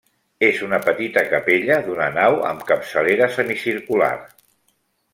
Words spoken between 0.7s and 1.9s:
petita capella